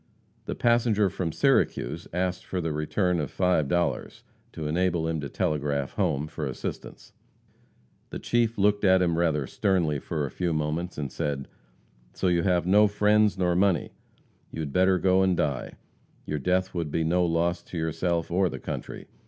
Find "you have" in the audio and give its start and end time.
12.29-12.65